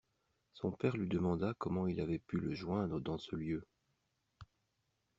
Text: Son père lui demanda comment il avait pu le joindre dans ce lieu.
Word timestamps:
Son 0.53 0.71
père 0.71 0.97
lui 0.97 1.07
demanda 1.07 1.53
comment 1.59 1.85
il 1.85 2.01
avait 2.01 2.17
pu 2.17 2.37
le 2.39 2.55
joindre 2.55 2.99
dans 2.99 3.19
ce 3.19 3.35
lieu. 3.35 3.67